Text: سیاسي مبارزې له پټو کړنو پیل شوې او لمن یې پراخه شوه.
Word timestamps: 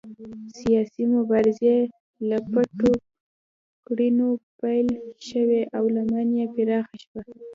سیاسي 0.59 1.03
مبارزې 1.15 1.75
له 2.29 2.37
پټو 2.51 2.91
کړنو 3.87 4.29
پیل 4.59 4.87
شوې 5.29 5.61
او 5.77 5.83
لمن 5.95 6.27
یې 6.37 6.45
پراخه 6.53 6.95
شوه. 7.03 7.21